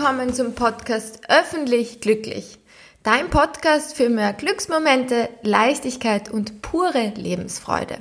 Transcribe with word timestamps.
willkommen 0.00 0.32
zum 0.32 0.54
Podcast 0.54 1.20
Öffentlich 1.28 2.00
Glücklich. 2.00 2.58
Dein 3.02 3.28
Podcast 3.28 3.94
für 3.94 4.08
mehr 4.08 4.32
Glücksmomente, 4.32 5.28
Leichtigkeit 5.42 6.30
und 6.30 6.62
pure 6.62 7.12
Lebensfreude. 7.16 7.98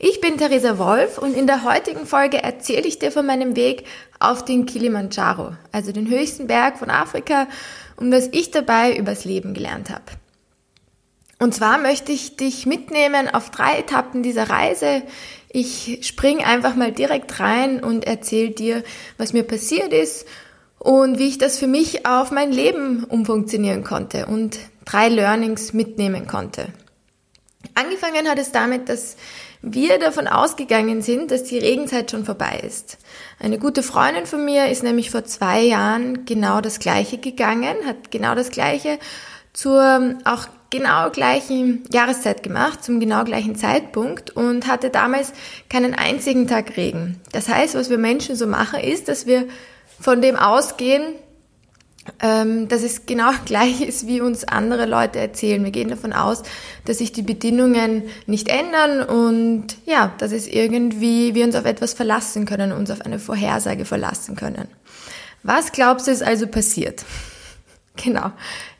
Ich 0.00 0.20
bin 0.20 0.38
Theresa 0.38 0.76
Wolf 0.76 1.18
und 1.18 1.36
in 1.36 1.46
der 1.46 1.62
heutigen 1.62 2.04
Folge 2.04 2.42
erzähle 2.42 2.88
ich 2.88 2.98
dir 2.98 3.12
von 3.12 3.26
meinem 3.26 3.54
Weg 3.54 3.84
auf 4.18 4.44
den 4.44 4.66
Kilimanjaro, 4.66 5.52
also 5.70 5.92
den 5.92 6.10
höchsten 6.10 6.48
Berg 6.48 6.78
von 6.78 6.90
Afrika 6.90 7.46
und 7.94 8.10
was 8.10 8.28
ich 8.32 8.50
dabei 8.50 8.96
übers 8.96 9.24
Leben 9.24 9.54
gelernt 9.54 9.88
habe. 9.88 10.02
Und 11.38 11.54
zwar 11.54 11.78
möchte 11.78 12.10
ich 12.10 12.38
dich 12.38 12.66
mitnehmen 12.66 13.32
auf 13.32 13.52
drei 13.52 13.78
Etappen 13.78 14.24
dieser 14.24 14.50
Reise. 14.50 15.02
Ich 15.48 16.00
spring 16.02 16.42
einfach 16.42 16.74
mal 16.74 16.90
direkt 16.90 17.38
rein 17.38 17.84
und 17.84 18.04
erzähle 18.04 18.50
dir, 18.50 18.82
was 19.16 19.32
mir 19.32 19.44
passiert 19.44 19.92
ist 19.92 20.26
und 20.80 21.18
wie 21.18 21.28
ich 21.28 21.38
das 21.38 21.58
für 21.58 21.66
mich 21.66 22.06
auf 22.06 22.30
mein 22.30 22.50
Leben 22.50 23.04
umfunktionieren 23.04 23.84
konnte 23.84 24.26
und 24.26 24.58
drei 24.86 25.08
Learnings 25.08 25.74
mitnehmen 25.74 26.26
konnte. 26.26 26.68
Angefangen 27.74 28.26
hat 28.28 28.38
es 28.38 28.50
damit, 28.50 28.88
dass 28.88 29.16
wir 29.62 29.98
davon 29.98 30.26
ausgegangen 30.26 31.02
sind, 31.02 31.30
dass 31.30 31.44
die 31.44 31.58
Regenzeit 31.58 32.10
schon 32.10 32.24
vorbei 32.24 32.62
ist. 32.66 32.96
Eine 33.38 33.58
gute 33.58 33.82
Freundin 33.82 34.24
von 34.24 34.42
mir 34.42 34.68
ist 34.68 34.82
nämlich 34.82 35.10
vor 35.10 35.24
zwei 35.24 35.60
Jahren 35.60 36.24
genau 36.24 36.62
das 36.62 36.78
Gleiche 36.78 37.18
gegangen, 37.18 37.76
hat 37.84 38.10
genau 38.10 38.34
das 38.34 38.50
Gleiche 38.50 38.98
zur 39.52 40.16
auch 40.24 40.46
genau 40.70 41.10
gleichen 41.10 41.82
Jahreszeit 41.92 42.42
gemacht, 42.42 42.82
zum 42.82 43.00
genau 43.00 43.24
gleichen 43.24 43.56
Zeitpunkt 43.56 44.30
und 44.30 44.66
hatte 44.66 44.88
damals 44.88 45.34
keinen 45.68 45.94
einzigen 45.94 46.46
Tag 46.46 46.78
Regen. 46.78 47.20
Das 47.32 47.48
heißt, 47.48 47.74
was 47.74 47.90
wir 47.90 47.98
Menschen 47.98 48.36
so 48.36 48.46
machen, 48.46 48.80
ist, 48.80 49.08
dass 49.08 49.26
wir 49.26 49.46
von 50.00 50.22
dem 50.22 50.36
ausgehen, 50.36 51.14
ähm, 52.20 52.68
dass 52.68 52.82
es 52.82 53.06
genau 53.06 53.30
gleich 53.44 53.82
ist, 53.82 54.06
wie 54.06 54.20
uns 54.20 54.44
andere 54.44 54.86
Leute 54.86 55.18
erzählen. 55.18 55.62
Wir 55.62 55.70
gehen 55.70 55.90
davon 55.90 56.12
aus, 56.12 56.42
dass 56.86 56.98
sich 56.98 57.12
die 57.12 57.22
Bedingungen 57.22 58.04
nicht 58.26 58.48
ändern 58.48 59.02
und 59.02 59.76
ja, 59.86 60.12
dass 60.18 60.32
es 60.32 60.48
irgendwie 60.48 61.34
wir 61.34 61.44
uns 61.44 61.54
auf 61.54 61.66
etwas 61.66 61.92
verlassen 61.92 62.46
können, 62.46 62.72
uns 62.72 62.90
auf 62.90 63.02
eine 63.02 63.18
Vorhersage 63.18 63.84
verlassen 63.84 64.34
können. 64.34 64.68
Was 65.42 65.72
glaubst 65.72 66.06
du 66.06 66.10
ist 66.10 66.22
also 66.22 66.46
passiert? 66.46 67.04
Genau. 68.02 68.30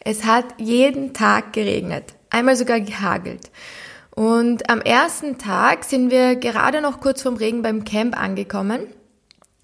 Es 0.02 0.24
hat 0.24 0.46
jeden 0.56 1.12
Tag 1.12 1.52
geregnet. 1.52 2.14
Einmal 2.30 2.56
sogar 2.56 2.80
gehagelt. 2.80 3.50
Und 4.14 4.70
am 4.70 4.80
ersten 4.80 5.36
Tag 5.36 5.84
sind 5.84 6.10
wir 6.10 6.36
gerade 6.36 6.80
noch 6.80 7.00
kurz 7.00 7.20
vom 7.20 7.36
Regen 7.36 7.60
beim 7.60 7.84
Camp 7.84 8.18
angekommen 8.18 8.86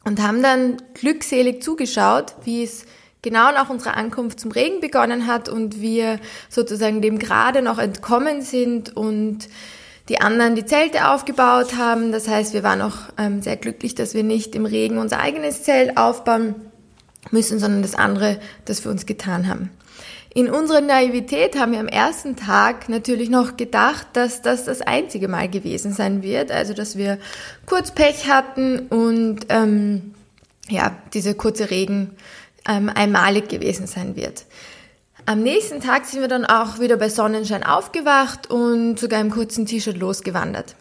und 0.07 0.23
haben 0.23 0.43
dann 0.43 0.77
glückselig 0.95 1.63
zugeschaut, 1.63 2.37
wie 2.45 2.63
es 2.63 2.87
genau 3.23 3.51
nach 3.51 3.69
unserer 3.69 3.97
Ankunft 3.97 4.39
zum 4.39 4.53
Regen 4.53 4.81
begonnen 4.81 5.27
hat 5.27 5.49
und 5.49 5.81
wir 5.81 6.21
sozusagen 6.49 7.03
dem 7.03 7.19
gerade 7.19 7.61
noch 7.61 7.79
entkommen 7.79 8.41
sind 8.41 8.97
und 8.97 9.49
die 10.09 10.21
anderen 10.21 10.55
die 10.55 10.65
Zelte 10.65 11.09
aufgebaut 11.09 11.77
haben. 11.77 12.13
Das 12.13 12.29
heißt, 12.29 12.55
wir 12.55 12.63
waren 12.63 12.83
auch 12.83 12.97
ähm, 13.19 13.43
sehr 13.43 13.57
glücklich, 13.57 13.97
dass 13.97 14.15
wir 14.15 14.23
nicht 14.23 14.55
im 14.55 14.65
Regen 14.65 14.99
unser 14.99 15.19
eigenes 15.19 15.65
Zelt 15.65 15.97
aufbauen 15.97 16.55
müssen, 17.33 17.59
sondern 17.59 17.83
das 17.83 17.97
andere, 17.97 18.39
das 18.65 18.85
wir 18.85 18.93
uns 18.93 19.07
getan 19.07 19.49
haben. 19.49 19.71
In 20.37 20.51
unserer 20.51 20.83
Naivität 20.83 21.59
haben 21.59 21.73
wir 21.73 21.81
am 21.81 21.89
ersten 21.89 22.37
Tag 22.37 22.91
natürlich 22.91 23.31
noch 23.31 23.57
gedacht, 23.57 24.09
dass 24.13 24.43
das 24.43 24.65
das 24.65 24.83
einzige 24.83 25.29
Mal 25.29 25.49
gewesen 25.49 25.95
sein 25.95 26.23
wird. 26.23 26.51
Also, 26.51 26.75
dass 26.75 26.99
wir 26.99 27.17
kurz 27.65 27.91
Pech 27.91 28.29
hatten 28.29 28.81
und 28.89 29.47
ähm, 29.49 30.15
ja, 30.69 30.95
diese 31.15 31.35
kurze 31.35 31.71
Regen 31.71 32.11
ähm, 32.69 32.91
einmalig 32.95 33.49
gewesen 33.49 33.87
sein 33.87 34.15
wird. 34.15 34.45
Am 35.25 35.43
nächsten 35.43 35.81
Tag 35.81 36.05
sind 36.05 36.21
wir 36.21 36.29
dann 36.29 36.45
auch 36.45 36.81
wieder 36.81 36.99
bei 36.99 37.09
Sonnenschein 37.09 37.65
aufgewacht 37.65 38.51
und 38.51 38.99
sogar 38.99 39.23
im 39.23 39.31
kurzen 39.31 39.65
T-Shirt 39.65 39.97
losgewandert. 39.97 40.77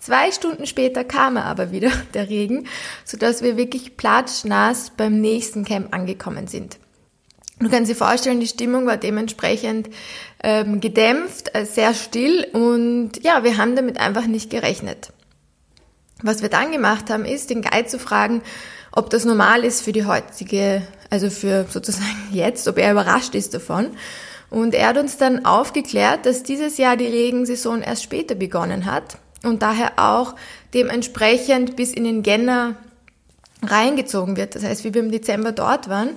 Zwei 0.00 0.32
Stunden 0.32 0.66
später 0.66 1.04
kam 1.04 1.36
er 1.36 1.44
aber 1.44 1.70
wieder, 1.70 1.92
der 2.14 2.28
Regen, 2.28 2.66
sodass 3.04 3.42
wir 3.42 3.56
wirklich 3.56 3.96
platschnass 3.96 4.90
beim 4.96 5.20
nächsten 5.20 5.64
Camp 5.64 5.94
angekommen 5.94 6.48
sind. 6.48 6.78
Du 7.60 7.68
kannst 7.68 7.90
dir 7.90 7.96
vorstellen, 7.96 8.40
die 8.40 8.46
Stimmung 8.46 8.86
war 8.86 8.96
dementsprechend 8.96 9.88
ähm, 10.42 10.80
gedämpft, 10.80 11.54
äh, 11.54 11.64
sehr 11.64 11.92
still 11.92 12.46
und 12.52 13.12
ja, 13.22 13.42
wir 13.42 13.56
haben 13.56 13.74
damit 13.74 13.98
einfach 13.98 14.26
nicht 14.26 14.50
gerechnet. 14.50 15.12
Was 16.22 16.42
wir 16.42 16.48
dann 16.48 16.70
gemacht 16.70 17.10
haben, 17.10 17.24
ist, 17.24 17.50
den 17.50 17.62
Guide 17.62 17.86
zu 17.86 17.98
fragen, 17.98 18.42
ob 18.92 19.10
das 19.10 19.24
normal 19.24 19.64
ist 19.64 19.82
für 19.82 19.92
die 19.92 20.04
heutige, 20.04 20.82
also 21.10 21.30
für 21.30 21.66
sozusagen 21.68 22.16
jetzt, 22.32 22.68
ob 22.68 22.78
er 22.78 22.92
überrascht 22.92 23.34
ist 23.34 23.54
davon. 23.54 23.88
Und 24.50 24.74
er 24.74 24.88
hat 24.88 24.98
uns 24.98 25.16
dann 25.18 25.44
aufgeklärt, 25.44 26.26
dass 26.26 26.42
dieses 26.42 26.78
Jahr 26.78 26.96
die 26.96 27.06
Regensaison 27.06 27.82
erst 27.82 28.04
später 28.04 28.34
begonnen 28.34 28.86
hat 28.86 29.18
und 29.42 29.62
daher 29.62 29.92
auch 29.96 30.36
dementsprechend 30.74 31.76
bis 31.76 31.92
in 31.92 32.04
den 32.04 32.22
Jänner 32.22 32.76
reingezogen 33.62 34.36
wird. 34.36 34.54
Das 34.54 34.64
heißt, 34.64 34.84
wie 34.84 34.94
wir 34.94 35.02
im 35.02 35.10
Dezember 35.10 35.52
dort 35.52 35.88
waren, 35.88 36.10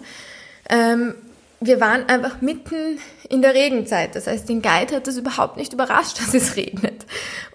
ähm, 0.70 1.16
wir 1.62 1.80
waren 1.80 2.10
einfach 2.10 2.42
mitten 2.42 3.00
in 3.30 3.44
der 3.44 3.54
Regenzeit. 3.54 4.16
Das 4.16 4.26
heißt, 4.26 4.50
den 4.50 4.64
Guide 4.64 4.96
hat 4.96 5.08
das 5.08 5.18
überhaupt 5.18 5.58
nicht 5.58 5.74
überrascht, 5.74 6.20
dass 6.22 6.34
es 6.34 6.56
regnet. 6.56 7.06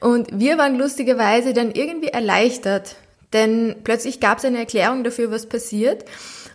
Und 0.01 0.29
wir 0.33 0.57
waren 0.57 0.79
lustigerweise 0.79 1.53
dann 1.53 1.73
irgendwie 1.73 2.09
erleichtert, 2.09 2.97
denn 3.33 3.77
plötzlich 3.83 4.21
gab 4.21 4.39
es 4.39 4.45
eine 4.45 4.59
Erklärung 4.59 5.05
dafür, 5.05 5.31
was 5.31 5.47
passiert. 5.47 6.05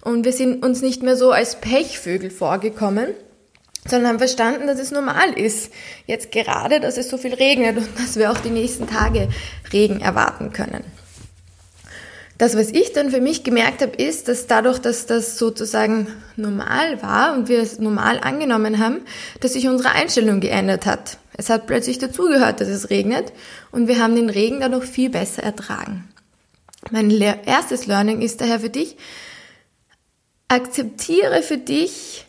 Und 0.01 0.25
wir 0.25 0.33
sind 0.33 0.65
uns 0.65 0.81
nicht 0.81 1.03
mehr 1.03 1.15
so 1.15 1.31
als 1.31 1.59
Pechvögel 1.59 2.31
vorgekommen, 2.31 3.09
sondern 3.85 4.09
haben 4.09 4.19
verstanden, 4.19 4.67
dass 4.67 4.79
es 4.79 4.91
normal 4.91 5.37
ist, 5.37 5.71
jetzt 6.07 6.31
gerade, 6.31 6.79
dass 6.79 6.97
es 6.97 7.09
so 7.09 7.17
viel 7.17 7.33
regnet 7.33 7.77
und 7.77 7.89
dass 7.99 8.15
wir 8.15 8.31
auch 8.31 8.37
die 8.37 8.49
nächsten 8.49 8.87
Tage 8.87 9.27
Regen 9.73 9.99
erwarten 9.99 10.53
können. 10.53 10.83
Das, 12.41 12.57
was 12.57 12.71
ich 12.71 12.91
dann 12.91 13.11
für 13.11 13.21
mich 13.21 13.43
gemerkt 13.43 13.83
habe, 13.83 13.95
ist, 13.97 14.27
dass 14.27 14.47
dadurch, 14.47 14.79
dass 14.79 15.05
das 15.05 15.37
sozusagen 15.37 16.07
normal 16.35 16.99
war 17.03 17.35
und 17.35 17.49
wir 17.49 17.59
es 17.59 17.77
normal 17.77 18.19
angenommen 18.19 18.79
haben, 18.79 19.01
dass 19.41 19.53
sich 19.53 19.67
unsere 19.67 19.91
Einstellung 19.91 20.39
geändert 20.39 20.87
hat. 20.87 21.19
Es 21.37 21.51
hat 21.51 21.67
plötzlich 21.67 21.99
dazugehört, 21.99 22.59
dass 22.59 22.67
es 22.67 22.89
regnet 22.89 23.31
und 23.71 23.87
wir 23.87 24.01
haben 24.01 24.15
den 24.15 24.31
Regen 24.31 24.61
dadurch 24.61 24.85
viel 24.85 25.11
besser 25.11 25.43
ertragen. 25.43 26.09
Mein 26.89 27.11
erstes 27.11 27.85
Learning 27.85 28.23
ist 28.23 28.41
daher 28.41 28.59
für 28.59 28.71
dich, 28.71 28.97
akzeptiere 30.47 31.43
für 31.43 31.59
dich, 31.59 32.25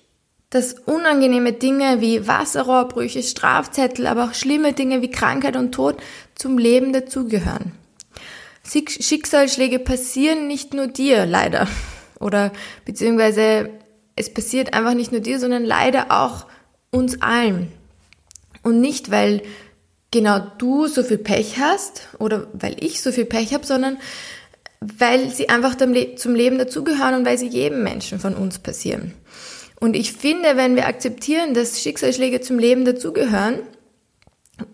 dass 0.51 0.75
unangenehme 0.75 1.55
Dinge 1.55 2.03
wie 2.03 2.29
Wasserrohrbrüche, 2.29 3.23
Strafzettel, 3.23 4.07
aber 4.07 4.25
auch 4.25 4.35
schlimme 4.35 4.75
Dinge 4.75 5.01
wie 5.01 5.11
Krankheit 5.11 5.57
und 5.57 5.73
Tod 5.73 5.97
zum 6.35 6.59
Leben 6.59 6.93
dazugehören. 6.93 7.73
Schicksalsschläge 8.65 9.79
passieren 9.79 10.47
nicht 10.47 10.75
nur 10.75 10.87
dir, 10.87 11.27
leider. 11.27 11.69
Oder 12.21 12.53
beziehungsweise 12.85 13.71
es 14.15 14.33
passiert 14.33 14.75
einfach 14.75 14.95
nicht 14.95 15.13
nur 15.13 15.21
dir, 15.21 15.41
sondern 15.41 15.65
leider 15.65 16.11
auch 16.11 16.47
uns 16.91 17.21
allen. 17.21 17.73
Und 18.63 18.81
nicht, 18.81 19.11
weil 19.11 19.43
genau 20.13 20.39
du 20.59 20.87
so 20.87 21.03
viel 21.03 21.19
Pech 21.19 21.59
hast 21.59 22.09
oder 22.19 22.47
weil 22.53 22.77
ich 22.79 23.03
so 23.03 23.11
viel 23.11 23.25
Pech 23.25 23.53
habe, 23.55 23.67
sondern 23.67 23.99
weil 24.79 25.31
sie 25.31 25.49
einfach 25.49 25.77
zum 25.77 26.35
Leben 26.35 26.59
dazugehören 26.59 27.15
und 27.15 27.27
weil 27.27 27.39
sie 27.39 27.49
jedem 27.49 27.83
Menschen 27.83 28.21
von 28.21 28.35
uns 28.35 28.59
passieren. 28.59 29.15
Und 29.81 29.97
ich 29.97 30.13
finde, 30.13 30.57
wenn 30.57 30.77
wir 30.77 30.87
akzeptieren, 30.87 31.55
dass 31.55 31.81
Schicksalsschläge 31.81 32.41
zum 32.41 32.59
Leben 32.59 32.85
dazugehören, 32.85 33.61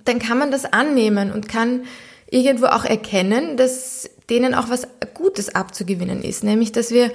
dann 0.04 0.18
kann 0.18 0.38
man 0.38 0.50
das 0.50 0.66
annehmen 0.66 1.30
und 1.32 1.48
kann 1.48 1.84
irgendwo 2.30 2.66
auch 2.66 2.84
erkennen, 2.84 3.56
dass 3.56 4.10
denen 4.30 4.54
auch 4.54 4.68
was 4.68 4.86
Gutes 5.14 5.54
abzugewinnen 5.54 6.22
ist, 6.22 6.44
nämlich 6.44 6.72
dass 6.72 6.90
wir 6.90 7.10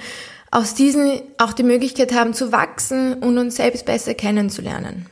aus 0.51 0.73
diesen 0.75 1.21
auch 1.37 1.53
die 1.53 1.63
Möglichkeit 1.63 2.13
haben 2.13 2.33
zu 2.33 2.51
wachsen 2.51 3.15
und 3.15 3.37
uns 3.37 3.55
selbst 3.55 3.85
besser 3.85 4.13
kennenzulernen. 4.13 5.07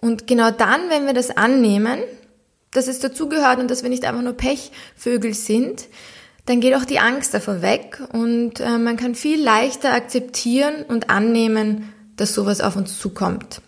Und 0.00 0.26
genau 0.26 0.50
dann, 0.50 0.90
wenn 0.90 1.06
wir 1.06 1.14
das 1.14 1.36
annehmen, 1.36 1.98
dass 2.72 2.88
es 2.88 2.98
dazugehört 2.98 3.58
und 3.58 3.70
dass 3.70 3.82
wir 3.82 3.90
nicht 3.90 4.04
einfach 4.04 4.22
nur 4.22 4.34
Pechvögel 4.34 5.34
sind, 5.34 5.86
dann 6.46 6.60
geht 6.60 6.74
auch 6.74 6.84
die 6.84 6.98
Angst 6.98 7.32
davon 7.32 7.62
weg 7.62 8.02
und 8.12 8.60
äh, 8.60 8.78
man 8.78 8.96
kann 8.96 9.14
viel 9.14 9.42
leichter 9.42 9.94
akzeptieren 9.94 10.84
und 10.86 11.08
annehmen, 11.08 11.92
dass 12.16 12.34
sowas 12.34 12.60
auf 12.60 12.76
uns 12.76 12.98
zukommt. 12.98 13.62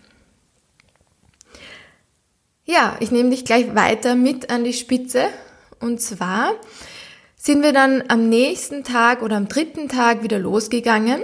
Ja, 2.68 2.96
ich 2.98 3.12
nehme 3.12 3.30
dich 3.30 3.44
gleich 3.44 3.76
weiter 3.76 4.16
mit 4.16 4.50
an 4.50 4.64
die 4.64 4.72
Spitze. 4.72 5.26
Und 5.78 6.00
zwar 6.00 6.50
sind 7.36 7.62
wir 7.62 7.72
dann 7.72 8.02
am 8.08 8.28
nächsten 8.28 8.82
Tag 8.82 9.22
oder 9.22 9.36
am 9.36 9.46
dritten 9.46 9.88
Tag 9.88 10.24
wieder 10.24 10.40
losgegangen. 10.40 11.22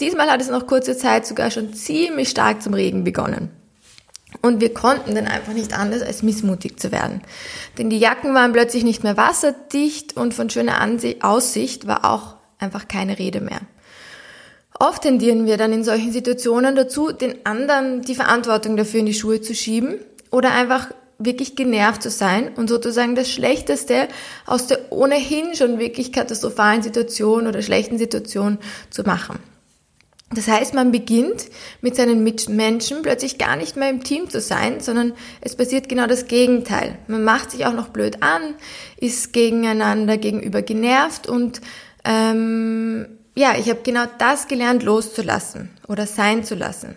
Diesmal 0.00 0.28
hat 0.28 0.40
es 0.40 0.50
noch 0.50 0.66
kurze 0.66 0.96
Zeit 0.96 1.26
sogar 1.26 1.52
schon 1.52 1.74
ziemlich 1.74 2.28
stark 2.28 2.60
zum 2.60 2.74
Regen 2.74 3.04
begonnen. 3.04 3.50
Und 4.42 4.60
wir 4.60 4.74
konnten 4.74 5.14
dann 5.14 5.28
einfach 5.28 5.52
nicht 5.52 5.78
anders 5.78 6.02
als 6.02 6.24
missmutig 6.24 6.80
zu 6.80 6.90
werden. 6.90 7.22
Denn 7.78 7.88
die 7.88 8.00
Jacken 8.00 8.34
waren 8.34 8.52
plötzlich 8.52 8.82
nicht 8.82 9.04
mehr 9.04 9.16
wasserdicht 9.16 10.16
und 10.16 10.34
von 10.34 10.50
schöner 10.50 10.84
Aussicht 11.20 11.86
war 11.86 12.04
auch 12.04 12.34
einfach 12.58 12.88
keine 12.88 13.20
Rede 13.20 13.40
mehr. 13.40 13.60
Oft 14.80 15.02
tendieren 15.02 15.46
wir 15.46 15.56
dann 15.56 15.72
in 15.72 15.84
solchen 15.84 16.10
Situationen 16.10 16.74
dazu, 16.74 17.12
den 17.12 17.46
anderen 17.46 18.02
die 18.02 18.16
Verantwortung 18.16 18.76
dafür 18.76 18.98
in 18.98 19.06
die 19.06 19.14
Schuhe 19.14 19.40
zu 19.40 19.54
schieben 19.54 20.00
oder 20.34 20.52
einfach 20.52 20.90
wirklich 21.18 21.54
genervt 21.54 22.02
zu 22.02 22.10
sein 22.10 22.52
und 22.56 22.68
sozusagen 22.68 23.14
das 23.14 23.30
Schlechteste 23.30 24.08
aus 24.46 24.66
der 24.66 24.90
ohnehin 24.90 25.54
schon 25.54 25.78
wirklich 25.78 26.12
katastrophalen 26.12 26.82
Situation 26.82 27.46
oder 27.46 27.62
schlechten 27.62 27.98
Situation 27.98 28.58
zu 28.90 29.04
machen. 29.04 29.38
Das 30.32 30.48
heißt, 30.48 30.74
man 30.74 30.90
beginnt 30.90 31.44
mit 31.80 31.94
seinen 31.94 32.24
Mitmenschen 32.24 33.02
plötzlich 33.02 33.38
gar 33.38 33.54
nicht 33.54 33.76
mehr 33.76 33.90
im 33.90 34.02
Team 34.02 34.28
zu 34.28 34.40
sein, 34.40 34.80
sondern 34.80 35.12
es 35.40 35.54
passiert 35.54 35.88
genau 35.88 36.08
das 36.08 36.26
Gegenteil. 36.26 36.98
Man 37.06 37.22
macht 37.22 37.52
sich 37.52 37.64
auch 37.66 37.72
noch 37.72 37.90
blöd 37.90 38.24
an, 38.24 38.54
ist 38.96 39.32
gegeneinander 39.32 40.16
gegenüber 40.18 40.62
genervt 40.62 41.28
und 41.28 41.60
ähm, 42.04 43.06
ja, 43.36 43.54
ich 43.56 43.70
habe 43.70 43.80
genau 43.84 44.06
das 44.18 44.48
gelernt, 44.48 44.82
loszulassen 44.82 45.70
oder 45.86 46.08
sein 46.08 46.42
zu 46.42 46.56
lassen. 46.56 46.96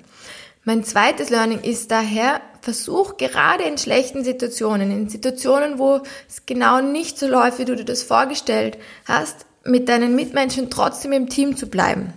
Mein 0.67 0.83
zweites 0.83 1.29
Learning 1.29 1.61
ist 1.61 1.91
daher, 1.91 2.41
versuch 2.61 3.17
gerade 3.17 3.63
in 3.63 3.77
schlechten 3.77 4.23
Situationen, 4.23 4.91
in 4.91 5.09
Situationen, 5.09 5.79
wo 5.79 6.01
es 6.27 6.45
genau 6.45 6.81
nicht 6.81 7.17
so 7.17 7.27
läuft, 7.27 7.59
wie 7.59 7.65
du 7.65 7.75
dir 7.75 7.85
das 7.85 8.03
vorgestellt 8.03 8.77
hast, 9.05 9.45
mit 9.63 9.89
deinen 9.89 10.15
Mitmenschen 10.15 10.69
trotzdem 10.69 11.11
im 11.11 11.29
Team 11.29 11.57
zu 11.57 11.67
bleiben. 11.67 12.13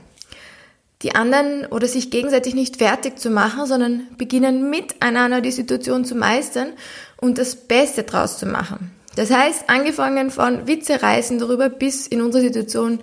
Die 1.02 1.14
anderen 1.14 1.66
oder 1.66 1.88
sich 1.88 2.10
gegenseitig 2.10 2.54
nicht 2.54 2.76
fertig 2.76 3.18
zu 3.18 3.30
machen, 3.30 3.66
sondern 3.66 4.06
beginnen 4.18 4.68
miteinander 4.68 5.40
die 5.40 5.50
Situation 5.50 6.04
zu 6.04 6.14
meistern 6.14 6.74
und 7.16 7.38
das 7.38 7.56
Beste 7.56 8.02
draus 8.02 8.38
zu 8.38 8.46
machen. 8.46 8.90
Das 9.16 9.30
heißt, 9.30 9.68
angefangen 9.68 10.30
von 10.30 10.66
Witze 10.66 11.02
reißen 11.02 11.38
darüber 11.38 11.68
bis 11.68 12.06
in 12.06 12.20
unserer 12.22 12.42
Situation 12.42 13.00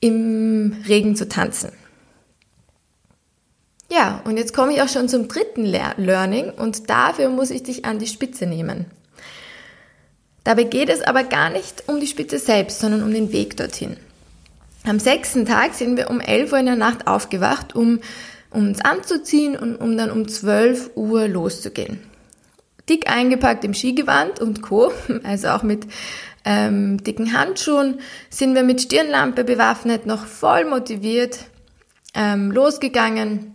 im 0.00 0.76
Regen 0.86 1.16
zu 1.16 1.28
tanzen. 1.28 1.72
Ja, 3.94 4.22
und 4.24 4.38
jetzt 4.38 4.54
komme 4.54 4.72
ich 4.72 4.80
auch 4.80 4.88
schon 4.88 5.10
zum 5.10 5.28
dritten 5.28 5.66
Learning 5.66 6.50
und 6.50 6.88
dafür 6.88 7.28
muss 7.28 7.50
ich 7.50 7.62
dich 7.62 7.84
an 7.84 7.98
die 7.98 8.06
Spitze 8.06 8.46
nehmen. 8.46 8.86
Dabei 10.44 10.64
geht 10.64 10.88
es 10.88 11.02
aber 11.02 11.24
gar 11.24 11.50
nicht 11.50 11.84
um 11.88 12.00
die 12.00 12.06
Spitze 12.06 12.38
selbst, 12.38 12.80
sondern 12.80 13.02
um 13.02 13.12
den 13.12 13.32
Weg 13.32 13.58
dorthin. 13.58 13.98
Am 14.84 14.98
sechsten 14.98 15.44
Tag 15.44 15.74
sind 15.74 15.98
wir 15.98 16.08
um 16.08 16.20
11 16.20 16.52
Uhr 16.52 16.58
in 16.58 16.66
der 16.66 16.76
Nacht 16.76 17.06
aufgewacht, 17.06 17.76
um, 17.76 18.00
um 18.50 18.68
uns 18.68 18.80
anzuziehen 18.82 19.56
und 19.56 19.76
um 19.76 19.94
dann 19.98 20.10
um 20.10 20.26
12 20.26 20.92
Uhr 20.94 21.28
loszugehen. 21.28 22.00
Dick 22.88 23.10
eingepackt 23.10 23.62
im 23.62 23.74
Skigewand 23.74 24.40
und 24.40 24.62
Co., 24.62 24.90
also 25.22 25.48
auch 25.48 25.62
mit 25.62 25.86
ähm, 26.46 27.04
dicken 27.04 27.38
Handschuhen, 27.38 28.00
sind 28.30 28.54
wir 28.54 28.62
mit 28.62 28.80
Stirnlampe 28.80 29.44
bewaffnet, 29.44 30.06
noch 30.06 30.24
voll 30.24 30.64
motiviert 30.64 31.40
ähm, 32.14 32.50
losgegangen 32.50 33.54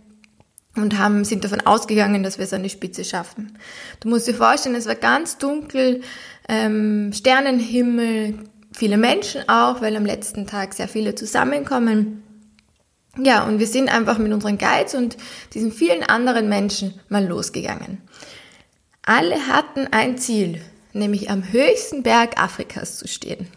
und 0.76 0.98
haben, 0.98 1.24
sind 1.24 1.44
davon 1.44 1.60
ausgegangen, 1.62 2.22
dass 2.22 2.38
wir 2.38 2.44
es 2.44 2.52
an 2.52 2.62
die 2.62 2.70
Spitze 2.70 3.04
schaffen. 3.04 3.58
Du 4.00 4.08
musst 4.08 4.28
dir 4.28 4.34
vorstellen, 4.34 4.74
es 4.74 4.86
war 4.86 4.94
ganz 4.94 5.38
dunkel, 5.38 6.02
ähm, 6.48 7.12
Sternenhimmel, 7.12 8.38
viele 8.72 8.96
Menschen 8.96 9.48
auch, 9.48 9.80
weil 9.80 9.96
am 9.96 10.06
letzten 10.06 10.46
Tag 10.46 10.74
sehr 10.74 10.88
viele 10.88 11.14
zusammenkommen. 11.14 12.22
Ja, 13.20 13.44
und 13.44 13.58
wir 13.58 13.66
sind 13.66 13.92
einfach 13.92 14.18
mit 14.18 14.32
unseren 14.32 14.58
Guides 14.58 14.94
und 14.94 15.16
diesen 15.52 15.72
vielen 15.72 16.04
anderen 16.04 16.48
Menschen 16.48 17.00
mal 17.08 17.26
losgegangen. 17.26 18.02
Alle 19.02 19.48
hatten 19.48 19.88
ein 19.90 20.18
Ziel, 20.18 20.60
nämlich 20.92 21.30
am 21.30 21.50
höchsten 21.50 22.02
Berg 22.02 22.40
Afrikas 22.40 22.98
zu 22.98 23.08
stehen. 23.08 23.48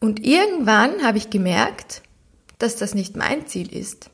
Und 0.00 0.24
irgendwann 0.24 1.02
habe 1.04 1.18
ich 1.18 1.30
gemerkt, 1.30 2.02
dass 2.58 2.76
das 2.76 2.94
nicht 2.94 3.16
mein 3.16 3.46
Ziel 3.46 3.72
ist. 3.72 4.10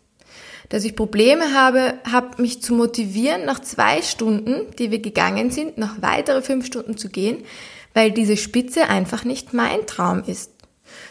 Dass 0.73 0.85
ich 0.85 0.97
Probleme 0.97 1.53
habe, 1.53 1.99
habe 2.11 2.41
mich 2.41 2.63
zu 2.63 2.73
motivieren, 2.73 3.45
nach 3.45 3.61
zwei 3.61 4.01
Stunden, 4.01 4.75
die 4.79 4.91
wir 4.91 5.01
gegangen 5.01 5.51
sind, 5.51 5.77
noch 5.77 6.01
weitere 6.01 6.41
fünf 6.41 6.65
Stunden 6.65 6.97
zu 6.97 7.11
gehen, 7.11 7.45
weil 7.93 8.11
diese 8.11 8.39
Spitze 8.39 8.89
einfach 8.89 9.25
nicht 9.25 9.53
mein 9.53 9.87
Traum 9.87 10.23
ist, 10.27 10.51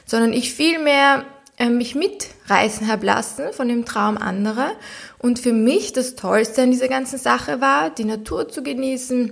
sondern 0.04 0.34
ich 0.34 0.52
vielmehr 0.52 1.25
äh, 1.60 1.69
mich 1.69 1.94
mitreißen 1.94 2.88
habe 2.88 3.06
lassen 3.06 3.54
von 3.54 3.68
dem 3.68 3.86
Traum 3.86 4.18
anderer 4.18 4.72
und 5.19 5.38
für 5.38 5.54
mich 5.54 5.94
das 5.94 6.16
Tollste 6.16 6.64
an 6.64 6.72
dieser 6.72 6.88
ganzen 6.88 7.19
Sache 7.19 7.62
war, 7.62 7.92
die 7.92 8.06
Natur 8.06 8.50
zu 8.50 8.64
genießen, 8.64 9.31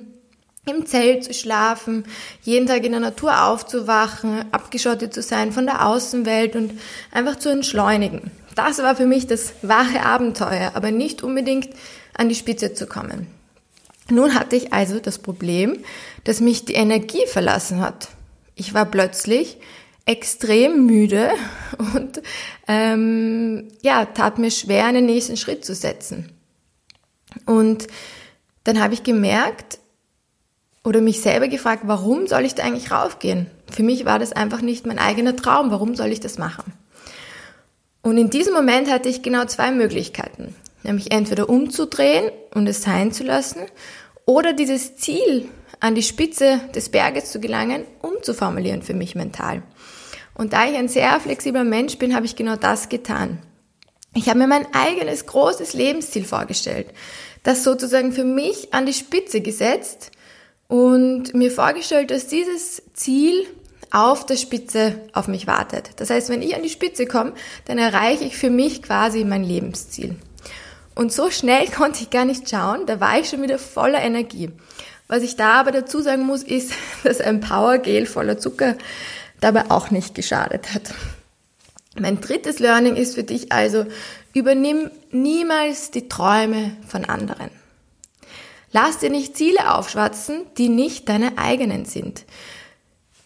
im 0.68 0.86
Zelt 0.86 1.24
zu 1.24 1.34
schlafen, 1.34 2.04
jeden 2.44 2.68
Tag 2.68 2.86
in 2.86 2.92
der 2.92 3.02
Natur 3.02 3.46
aufzuwachen, 3.46 4.46
abgeschottet 4.52 5.12
zu 5.12 5.24
sein 5.24 5.52
von 5.52 5.66
der 5.66 5.88
Außenwelt 5.88 6.56
und 6.56 6.80
einfach 7.12 7.38
zu 7.38 7.50
entschleunigen. 7.50 8.30
Das 8.56 8.80
war 8.80 8.96
für 8.96 9.06
mich 9.06 9.28
das 9.28 9.54
wahre 9.62 10.02
Abenteuer, 10.06 10.72
aber 10.74 10.92
nicht 10.92 11.24
unbedingt 11.24 11.70
an 12.14 12.30
die 12.30 12.36
Spitze 12.36 12.74
zu 12.74 12.88
kommen. 12.88 13.28
Nun 14.10 14.34
hatte 14.34 14.56
ich 14.56 14.74
also 14.74 15.00
das 15.00 15.20
Problem, 15.20 15.78
dass 16.24 16.42
mich 16.42 16.66
die 16.66 16.74
Energie 16.74 17.26
verlassen 17.28 17.80
hat. 17.80 18.10
Ich 18.56 18.74
war 18.74 18.86
plötzlich 18.86 19.58
extrem 20.06 20.88
müde 20.88 21.30
und 21.96 22.22
ähm, 22.68 23.68
ja, 23.82 24.06
tat 24.06 24.40
mir 24.40 24.52
schwer, 24.52 24.86
einen 24.86 25.06
nächsten 25.06 25.38
Schritt 25.38 25.64
zu 25.64 25.76
setzen. 25.76 26.32
Und 27.46 27.88
dann 28.64 28.82
habe 28.82 28.96
ich 28.96 29.04
gemerkt, 29.04 29.80
oder 30.84 31.02
mich 31.02 31.22
selber 31.22 31.48
gefragt, 31.48 31.84
warum 31.86 32.28
soll 32.28 32.46
ich 32.46 32.56
da 32.56 32.64
eigentlich 32.64 32.92
raufgehen? 32.92 33.48
Für 33.72 33.84
mich 33.84 34.06
war 34.06 34.18
das 34.18 34.32
einfach 34.32 34.62
nicht 34.62 34.86
mein 34.86 34.98
eigener 34.98 35.36
Traum. 35.36 35.72
Warum 35.72 35.96
soll 35.96 36.08
ich 36.08 36.20
das 36.20 36.38
machen? 36.38 36.74
Und 38.02 38.18
in 38.18 38.30
diesem 38.30 38.54
Moment 38.54 38.90
hatte 38.90 39.10
ich 39.10 39.22
genau 39.22 39.46
zwei 39.46 39.72
Möglichkeiten. 39.72 40.56
Nämlich 40.84 41.12
entweder 41.12 41.50
umzudrehen 41.50 42.32
und 42.54 42.68
es 42.68 42.82
sein 42.82 43.12
zu 43.12 43.24
lassen 43.24 43.62
oder 44.26 44.54
dieses 44.54 44.96
Ziel 44.96 45.50
an 45.80 45.96
die 45.96 46.04
Spitze 46.04 46.62
des 46.76 46.90
Berges 46.90 47.32
zu 47.32 47.40
gelangen, 47.40 47.84
umzuformulieren 48.02 48.82
für 48.82 48.94
mich 48.94 49.16
mental. 49.16 49.64
Und 50.36 50.54
da 50.54 50.70
ich 50.70 50.78
ein 50.78 50.88
sehr 50.88 51.20
flexibler 51.20 51.64
Mensch 51.64 51.98
bin, 51.98 52.16
habe 52.16 52.26
ich 52.26 52.36
genau 52.36 52.56
das 52.56 52.90
getan. 52.90 53.40
Ich 54.16 54.30
habe 54.30 54.40
mir 54.40 54.48
mein 54.48 54.74
eigenes 54.74 55.26
großes 55.26 55.74
Lebensziel 55.74 56.24
vorgestellt, 56.24 56.88
das 57.44 57.64
sozusagen 57.64 58.12
für 58.12 58.24
mich 58.24 58.74
an 58.74 58.86
die 58.86 58.94
Spitze 58.94 59.42
gesetzt 59.42 60.12
und 60.68 61.34
mir 61.34 61.52
vorgestellt, 61.52 62.12
dass 62.12 62.28
dieses 62.28 62.82
Ziel 62.94 63.46
auf 63.92 64.26
der 64.26 64.38
Spitze 64.38 65.02
auf 65.14 65.28
mich 65.28 65.48
wartet. 65.48 65.92
Das 65.98 66.10
heißt, 66.10 66.30
wenn 66.30 66.42
ich 66.42 66.56
an 66.56 66.64
die 66.64 66.70
Spitze 66.70 67.06
komme, 67.06 67.34
dann 67.66 67.78
erreiche 67.78 68.24
ich 68.24 68.38
für 68.38 68.50
mich 68.50 68.82
quasi 68.82 69.26
mein 69.26 69.44
Lebensziel. 69.44 70.16
Und 70.96 71.12
so 71.12 71.32
schnell 71.32 71.68
konnte 71.76 72.02
ich 72.02 72.10
gar 72.10 72.26
nicht 72.26 72.50
schauen, 72.50 72.86
da 72.86 73.00
war 73.00 73.20
ich 73.20 73.30
schon 73.30 73.42
wieder 73.42 73.60
voller 73.60 74.02
Energie. 74.02 74.52
Was 75.08 75.24
ich 75.24 75.36
da 75.36 75.54
aber 75.54 75.72
dazu 75.72 76.02
sagen 76.02 76.24
muss, 76.26 76.44
ist, 76.44 76.74
dass 77.04 77.22
ein 77.22 77.40
Powergel 77.40 78.06
voller 78.06 78.38
Zucker 78.38 78.76
dabei 79.42 79.70
auch 79.70 79.92
nicht 79.92 80.14
geschadet 80.16 80.74
hat. 80.74 80.94
Mein 81.98 82.22
drittes 82.22 82.60
Learning 82.60 82.96
ist 82.96 83.16
für 83.16 83.24
dich 83.24 83.52
also, 83.52 83.86
übernimm 84.34 84.92
niemals 85.12 85.92
die 85.92 86.08
Träume 86.08 86.78
von 86.88 87.06
anderen. 87.06 87.50
Lass 88.72 89.00
dir 89.00 89.10
nicht 89.10 89.36
Ziele 89.36 89.74
aufschwatzen, 89.74 90.46
die 90.58 90.70
nicht 90.70 91.10
deine 91.10 91.38
eigenen 91.40 91.86
sind. 91.86 92.26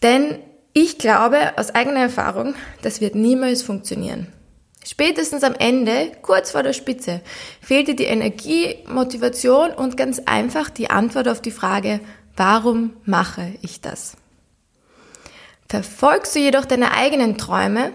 Denn 0.02 0.38
ich 0.74 0.98
glaube 0.98 1.56
aus 1.56 1.70
eigener 1.70 2.00
Erfahrung, 2.00 2.54
das 2.82 3.00
wird 3.00 3.14
niemals 3.14 3.62
funktionieren. 3.62 4.26
Spätestens 4.84 5.44
am 5.44 5.54
Ende, 5.54 6.12
kurz 6.20 6.50
vor 6.50 6.62
der 6.62 6.74
Spitze, 6.74 7.22
fehlt 7.62 7.88
dir 7.88 7.96
die 7.96 8.04
Energie, 8.04 8.76
Motivation 8.86 9.70
und 9.70 9.96
ganz 9.96 10.20
einfach 10.26 10.68
die 10.68 10.90
Antwort 10.90 11.28
auf 11.28 11.40
die 11.40 11.52
Frage, 11.52 12.00
warum 12.36 12.94
mache 13.04 13.54
ich 13.62 13.80
das? 13.80 14.16
Verfolgst 15.68 16.34
du 16.34 16.40
jedoch 16.40 16.66
deine 16.66 16.92
eigenen 16.92 17.38
Träume, 17.38 17.92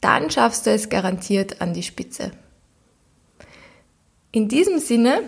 dann 0.00 0.30
schaffst 0.30 0.66
du 0.66 0.70
es 0.70 0.90
garantiert 0.90 1.62
an 1.62 1.72
die 1.72 1.82
Spitze. 1.82 2.32
In 4.32 4.48
diesem 4.48 4.80
Sinne 4.80 5.22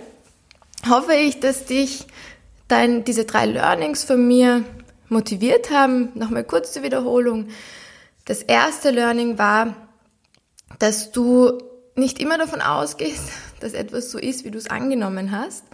hoffe 0.91 1.15
ich, 1.15 1.41
dass 1.41 1.65
dich 1.65 2.07
dein, 2.67 3.05
diese 3.05 3.25
drei 3.25 3.47
Learnings 3.47 4.05
von 4.05 4.27
mir 4.27 4.65
motiviert 5.09 5.71
haben. 5.71 6.11
Nochmal 6.15 6.45
kurz 6.45 6.73
zur 6.73 6.83
Wiederholung. 6.83 7.49
Das 8.25 8.43
erste 8.43 8.91
Learning 8.91 9.39
war, 9.39 9.75
dass 10.79 11.13
du 11.13 11.59
nicht 11.95 12.21
immer 12.21 12.39
davon 12.39 12.61
ausgehst, 12.61 13.25
dass 13.61 13.73
etwas 13.73 14.11
so 14.11 14.19
ist, 14.19 14.45
wie 14.45 14.51
du 14.51 14.59
es 14.59 14.71
angenommen 14.71 15.33
hast, 15.33 15.65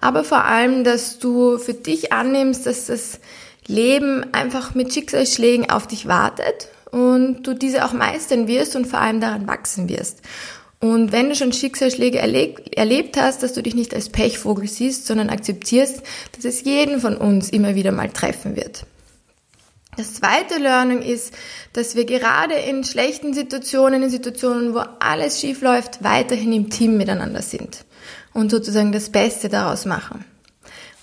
aber 0.00 0.24
vor 0.24 0.44
allem, 0.44 0.84
dass 0.84 1.18
du 1.18 1.58
für 1.58 1.74
dich 1.74 2.12
annimmst, 2.12 2.66
dass 2.66 2.86
das 2.86 3.20
Leben 3.66 4.34
einfach 4.34 4.74
mit 4.74 4.92
Schicksalsschlägen 4.92 5.70
auf 5.70 5.86
dich 5.86 6.06
wartet 6.06 6.68
und 6.90 7.44
du 7.44 7.54
diese 7.54 7.84
auch 7.84 7.92
meistern 7.92 8.48
wirst 8.48 8.76
und 8.76 8.86
vor 8.86 9.00
allem 9.00 9.20
daran 9.20 9.46
wachsen 9.46 9.88
wirst. 9.88 10.20
Und 10.80 11.12
wenn 11.12 11.28
du 11.28 11.34
schon 11.34 11.52
Schicksalsschläge 11.52 12.18
erlebt, 12.18 12.74
erlebt 12.74 13.18
hast, 13.18 13.42
dass 13.42 13.52
du 13.52 13.62
dich 13.62 13.74
nicht 13.74 13.94
als 13.94 14.08
Pechvogel 14.08 14.66
siehst, 14.66 15.06
sondern 15.06 15.28
akzeptierst, 15.28 16.02
dass 16.34 16.44
es 16.46 16.62
jeden 16.62 17.00
von 17.00 17.16
uns 17.16 17.50
immer 17.50 17.74
wieder 17.74 17.92
mal 17.92 18.08
treffen 18.08 18.56
wird. 18.56 18.86
Das 19.98 20.14
zweite 20.14 20.58
Learning 20.58 21.02
ist, 21.02 21.34
dass 21.74 21.96
wir 21.96 22.06
gerade 22.06 22.54
in 22.54 22.84
schlechten 22.84 23.34
Situationen, 23.34 24.02
in 24.02 24.08
Situationen, 24.08 24.74
wo 24.74 24.78
alles 25.00 25.40
schief 25.40 25.60
läuft, 25.60 26.02
weiterhin 26.02 26.54
im 26.54 26.70
Team 26.70 26.96
miteinander 26.96 27.42
sind 27.42 27.84
und 28.32 28.50
sozusagen 28.50 28.92
das 28.92 29.10
Beste 29.10 29.50
daraus 29.50 29.84
machen. 29.84 30.24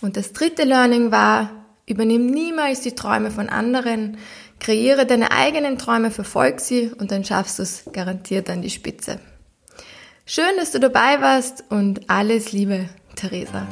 Und 0.01 0.17
das 0.17 0.33
dritte 0.33 0.63
Learning 0.63 1.11
war, 1.11 1.65
übernimm 1.85 2.25
niemals 2.25 2.81
die 2.81 2.95
Träume 2.95 3.29
von 3.29 3.49
anderen, 3.49 4.17
kreiere 4.59 5.05
deine 5.05 5.31
eigenen 5.31 5.77
Träume, 5.77 6.09
verfolg 6.09 6.61
sie 6.61 6.89
und 6.97 7.11
dann 7.11 7.23
schaffst 7.23 7.59
du 7.59 7.63
es 7.63 7.83
garantiert 7.91 8.49
an 8.49 8.63
die 8.63 8.71
Spitze. 8.71 9.19
Schön, 10.29 10.57
dass 10.57 10.71
du 10.73 10.81
dabei 10.81 11.21
warst 11.21 11.63
und 11.69 12.09
alles 12.09 12.51
Liebe, 12.51 12.89
Theresa. 13.15 13.65